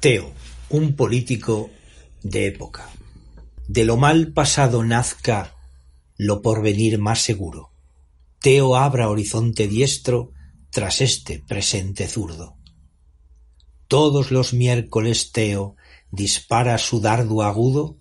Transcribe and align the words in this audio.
Teo, 0.00 0.32
un 0.70 0.96
político 0.96 1.68
de 2.22 2.46
época. 2.46 2.88
De 3.68 3.84
lo 3.84 3.98
mal 3.98 4.32
pasado 4.32 4.82
nazca 4.82 5.54
lo 6.16 6.40
porvenir 6.40 6.98
más 6.98 7.20
seguro. 7.20 7.74
Teo 8.40 8.76
abra 8.76 9.10
horizonte 9.10 9.68
diestro 9.68 10.32
tras 10.70 11.02
este 11.02 11.38
presente 11.38 12.08
zurdo. 12.08 12.56
Todos 13.88 14.30
los 14.30 14.54
miércoles 14.54 15.32
Teo 15.32 15.76
dispara 16.10 16.78
su 16.78 17.02
dardo 17.02 17.42
agudo 17.42 17.98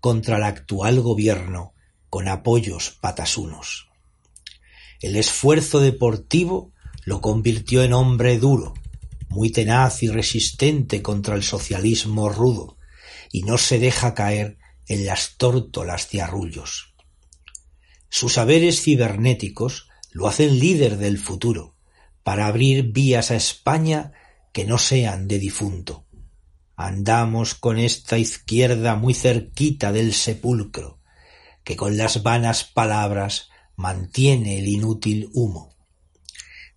contra 0.00 0.38
el 0.38 0.44
actual 0.44 1.02
gobierno 1.02 1.74
con 2.08 2.26
apoyos 2.26 2.96
patasunos. 3.02 3.90
El 4.98 5.14
esfuerzo 5.16 5.80
deportivo 5.80 6.72
lo 7.04 7.20
convirtió 7.20 7.82
en 7.82 7.92
hombre 7.92 8.38
duro, 8.38 8.72
muy 9.34 9.50
tenaz 9.50 10.02
y 10.04 10.08
resistente 10.08 11.02
contra 11.02 11.34
el 11.34 11.42
socialismo 11.42 12.28
rudo, 12.28 12.78
y 13.32 13.42
no 13.42 13.58
se 13.58 13.78
deja 13.80 14.14
caer 14.14 14.58
en 14.86 15.04
las 15.04 15.36
tórtolas 15.36 16.10
de 16.10 16.22
arrullos. 16.22 16.94
Sus 18.08 18.34
saberes 18.34 18.80
cibernéticos 18.80 19.88
lo 20.12 20.28
hacen 20.28 20.60
líder 20.60 20.98
del 20.98 21.18
futuro, 21.18 21.74
para 22.22 22.46
abrir 22.46 22.92
vías 22.92 23.32
a 23.32 23.36
España 23.36 24.12
que 24.52 24.64
no 24.64 24.78
sean 24.78 25.26
de 25.26 25.40
difunto. 25.40 26.06
Andamos 26.76 27.54
con 27.54 27.78
esta 27.78 28.18
izquierda 28.18 28.94
muy 28.94 29.14
cerquita 29.14 29.90
del 29.90 30.14
sepulcro, 30.14 31.00
que 31.64 31.76
con 31.76 31.96
las 31.96 32.22
vanas 32.22 32.62
palabras 32.62 33.48
mantiene 33.74 34.58
el 34.58 34.68
inútil 34.68 35.28
humo 35.32 35.73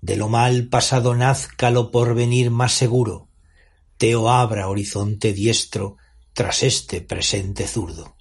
de 0.00 0.16
lo 0.16 0.28
mal 0.28 0.68
pasado 0.68 1.14
nazca 1.14 1.70
lo 1.70 1.90
porvenir 1.90 2.50
más 2.50 2.72
seguro, 2.72 3.28
Teo 3.96 4.30
abra 4.30 4.68
horizonte 4.68 5.32
diestro 5.32 5.96
tras 6.34 6.62
este 6.62 7.00
presente 7.00 7.66
zurdo. 7.66 8.16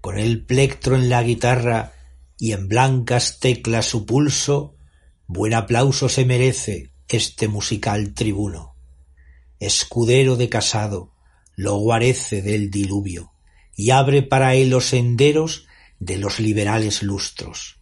Con 0.00 0.18
el 0.18 0.44
plectro 0.44 0.96
en 0.96 1.08
la 1.08 1.22
guitarra 1.22 1.92
y 2.38 2.52
en 2.52 2.68
blancas 2.68 3.38
teclas 3.38 3.86
su 3.86 4.04
pulso, 4.04 4.76
buen 5.26 5.54
aplauso 5.54 6.08
se 6.08 6.24
merece 6.24 6.92
este 7.08 7.46
musical 7.46 8.14
tribuno. 8.14 8.74
Escudero 9.60 10.36
de 10.36 10.48
casado, 10.48 11.14
lo 11.54 11.76
guarece 11.76 12.42
del 12.42 12.70
diluvio 12.70 13.32
y 13.74 13.90
abre 13.90 14.22
para 14.22 14.54
él 14.54 14.70
los 14.70 14.86
senderos 14.86 15.66
de 16.00 16.18
los 16.18 16.40
liberales 16.40 17.02
lustros 17.02 17.77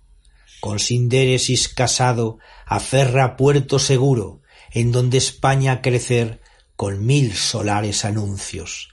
con 0.66 0.81
sindéresis 0.81 1.69
casado, 1.69 2.38
aferra 2.66 3.37
puerto 3.37 3.78
seguro, 3.78 4.43
en 4.72 4.91
donde 4.91 5.16
España 5.16 5.81
crecer 5.81 6.41
con 6.75 7.06
mil 7.06 7.34
solares 7.34 8.04
anuncios. 8.04 8.88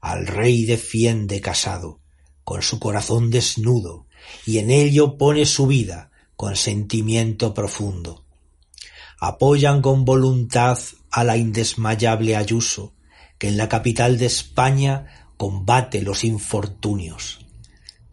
Al 0.00 0.28
rey 0.28 0.66
defiende 0.66 1.40
casado, 1.40 1.98
con 2.44 2.62
su 2.62 2.78
corazón 2.78 3.32
desnudo, 3.32 4.06
y 4.46 4.58
en 4.58 4.70
ello 4.70 5.18
pone 5.18 5.46
su 5.46 5.66
vida 5.66 6.12
con 6.36 6.54
sentimiento 6.54 7.54
profundo. 7.54 8.24
Apoyan 9.18 9.82
con 9.82 10.04
voluntad 10.04 10.78
a 11.10 11.24
la 11.24 11.36
indesmayable 11.36 12.36
Ayuso, 12.36 12.94
que 13.36 13.48
en 13.48 13.56
la 13.56 13.68
capital 13.68 14.16
de 14.16 14.26
España 14.26 15.26
combate 15.36 16.02
los 16.02 16.22
infortunios. 16.22 17.39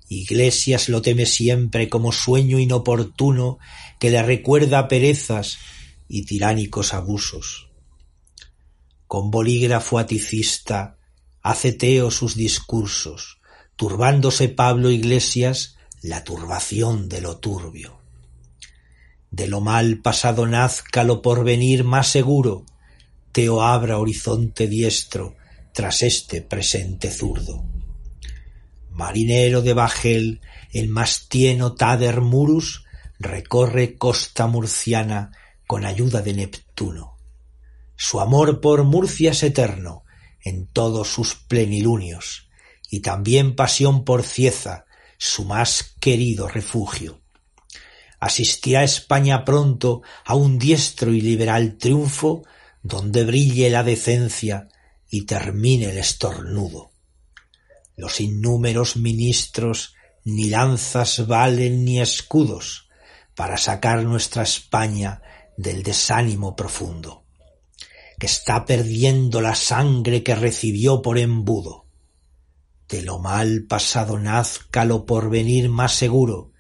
Iglesias 0.10 0.88
lo 0.88 1.02
teme 1.02 1.26
siempre 1.26 1.90
como 1.90 2.12
sueño 2.12 2.60
inoportuno 2.60 3.60
que 4.00 4.10
le 4.10 4.24
recuerda 4.24 4.88
perezas 4.88 5.58
y 6.08 6.24
tiránicos 6.24 6.94
abusos. 6.94 7.70
Con 9.06 9.32
bolígrafo 9.32 10.00
aticista 10.00 10.98
hace 11.42 11.74
Teo 11.74 12.10
sus 12.12 12.36
discursos, 12.36 13.40
turbándose 13.76 14.48
Pablo 14.48 14.92
Iglesias 14.92 15.78
la 16.02 16.24
turbación 16.24 17.10
de 17.10 17.22
lo 17.22 17.38
turbio. 17.38 18.00
De 19.30 19.48
lo 19.48 19.60
mal 19.60 20.02
pasado 20.02 20.48
nazca 20.48 21.04
lo 21.04 21.22
porvenir 21.22 21.84
más 21.84 22.08
seguro, 22.08 22.66
Teo 23.34 23.62
abra 23.62 23.98
horizonte 23.98 24.68
diestro 24.68 25.36
tras 25.74 26.02
este 26.02 26.42
presente 26.42 27.12
zurdo 27.12 27.77
marinero 28.98 29.62
de 29.62 29.74
bajel, 29.74 30.42
el 30.74 30.90
mastieno 30.90 31.76
Tader 31.76 32.22
Murus 32.22 32.84
recorre 33.20 33.96
costa 33.96 34.48
murciana 34.48 35.32
con 35.68 35.86
ayuda 35.86 36.22
de 36.22 36.34
Neptuno. 36.34 37.18
Su 37.96 38.20
amor 38.20 38.60
por 38.60 38.84
Murcia 38.84 39.32
es 39.32 39.44
eterno 39.44 40.04
en 40.44 40.66
todos 40.66 41.10
sus 41.10 41.36
plenilunios, 41.36 42.50
y 42.90 43.02
también 43.02 43.56
pasión 43.56 44.04
por 44.04 44.24
Cieza, 44.24 44.86
su 45.20 45.46
más 45.46 45.96
querido 46.00 46.48
refugio. 46.48 47.22
Asistirá 48.20 48.84
España 48.84 49.46
pronto 49.46 50.02
a 50.26 50.34
un 50.34 50.58
diestro 50.58 51.14
y 51.14 51.22
liberal 51.22 51.78
triunfo 51.78 52.44
donde 52.82 53.26
brille 53.26 53.70
la 53.70 53.84
decencia 53.84 54.70
y 55.10 55.26
termine 55.26 55.90
el 55.92 56.00
estornudo. 56.00 56.92
Los 57.98 58.22
innúmeros 58.22 58.96
ministros 58.96 59.96
ni 60.24 60.50
lanzas 60.50 61.26
valen 61.26 61.84
ni 61.84 62.00
escudos 62.00 62.90
para 63.36 63.58
sacar 63.58 64.04
nuestra 64.04 64.44
España 64.44 65.24
del 65.58 65.82
desánimo 65.82 66.56
profundo, 66.56 67.26
que 68.20 68.28
está 68.28 68.66
perdiendo 68.66 69.42
la 69.42 69.56
sangre 69.56 70.22
que 70.22 70.36
recibió 70.36 71.02
por 71.02 71.18
embudo. 71.18 71.88
De 72.88 73.02
lo 73.02 73.18
mal 73.18 73.66
pasado 73.68 74.20
nazca 74.20 74.86
lo 74.86 75.08
porvenir 75.08 75.68
más 75.68 75.94
seguro, 75.94 76.52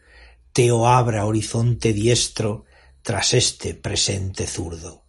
Teo 0.53 0.87
abra 0.87 1.27
horizonte 1.27 1.93
diestro 1.93 2.65
tras 3.03 3.35
este 3.35 3.75
presente 3.75 4.47
zurdo. 4.47 5.03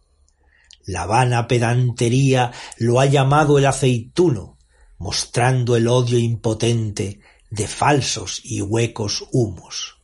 La 0.84 1.06
vana 1.06 1.48
pedantería 1.48 2.52
lo 2.76 3.00
ha 3.00 3.06
llamado 3.06 3.56
el 3.56 3.64
aceituno, 3.64 4.57
mostrando 4.98 5.76
el 5.76 5.88
odio 5.88 6.18
impotente 6.18 7.20
de 7.50 7.66
falsos 7.66 8.40
y 8.44 8.60
huecos 8.60 9.24
humos. 9.32 9.98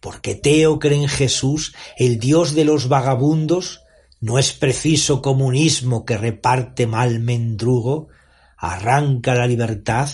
Porque 0.00 0.34
Teo 0.34 0.78
cree 0.78 1.00
en 1.00 1.08
Jesús, 1.08 1.74
el 1.96 2.18
Dios 2.18 2.54
de 2.54 2.64
los 2.64 2.88
vagabundos, 2.88 3.82
no 4.20 4.38
es 4.38 4.52
preciso 4.52 5.22
comunismo 5.22 6.04
que 6.04 6.16
reparte 6.16 6.86
mal 6.86 7.20
mendrugo, 7.20 8.08
arranca 8.56 9.34
la 9.34 9.46
libertad 9.46 10.08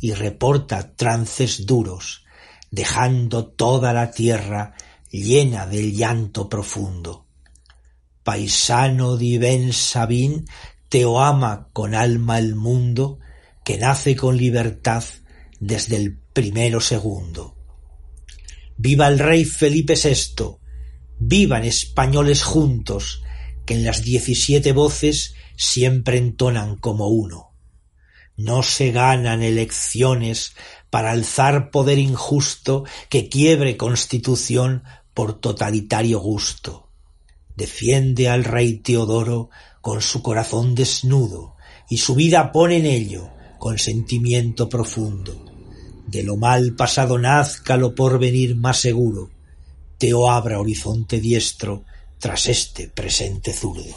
y 0.00 0.12
reporta 0.12 0.94
trances 0.96 1.64
duros, 1.64 2.24
dejando 2.70 3.46
toda 3.46 3.92
la 3.92 4.10
tierra 4.10 4.74
llena 5.10 5.66
del 5.66 5.94
llanto 5.94 6.48
profundo. 6.48 7.24
Paisano 8.22 9.16
de 9.16 9.38
Ben 9.38 9.72
Sabín, 9.72 10.46
Teo 10.88 11.20
ama 11.20 11.68
con 11.72 11.94
alma 11.94 12.38
el 12.38 12.54
mundo, 12.54 13.18
que 13.64 13.78
nace 13.78 14.14
con 14.14 14.36
libertad 14.36 15.02
desde 15.58 15.96
el 15.96 16.18
primero 16.18 16.80
segundo. 16.80 17.56
Viva 18.76 19.08
el 19.08 19.18
rey 19.18 19.44
Felipe 19.44 19.94
VI, 19.94 20.58
vivan 21.18 21.64
españoles 21.64 22.42
juntos, 22.42 23.22
que 23.64 23.74
en 23.74 23.84
las 23.84 24.02
diecisiete 24.02 24.72
voces 24.72 25.34
siempre 25.56 26.18
entonan 26.18 26.76
como 26.76 27.08
uno. 27.08 27.54
No 28.36 28.62
se 28.62 28.90
ganan 28.90 29.42
elecciones 29.42 30.54
para 30.90 31.12
alzar 31.12 31.70
poder 31.70 31.98
injusto 31.98 32.84
que 33.08 33.28
quiebre 33.28 33.76
constitución 33.76 34.82
por 35.14 35.40
totalitario 35.40 36.18
gusto. 36.18 36.90
Defiende 37.56 38.28
al 38.28 38.44
rey 38.44 38.78
Teodoro 38.78 39.48
con 39.80 40.02
su 40.02 40.20
corazón 40.22 40.74
desnudo 40.74 41.54
y 41.88 41.98
su 41.98 42.16
vida 42.16 42.50
pone 42.50 42.78
en 42.78 42.86
ello 42.86 43.33
con 43.64 43.78
sentimiento 43.78 44.68
profundo. 44.68 45.42
De 46.06 46.22
lo 46.22 46.36
mal 46.36 46.74
pasado 46.74 47.16
nazca 47.18 47.78
lo 47.78 47.94
porvenir 47.94 48.56
más 48.56 48.76
seguro. 48.76 49.30
Teo 49.96 50.30
abra 50.30 50.60
horizonte 50.60 51.18
diestro 51.18 51.82
tras 52.18 52.46
este 52.48 52.88
presente 52.90 53.54
zurdo. 53.54 53.96